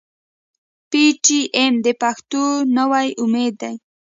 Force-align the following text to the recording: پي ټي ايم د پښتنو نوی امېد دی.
پي 0.89 1.03
ټي 1.23 1.39
ايم 1.57 1.73
د 1.85 1.87
پښتنو 2.01 2.43
نوی 2.77 3.07
امېد 3.21 3.53
دی. 3.61 3.75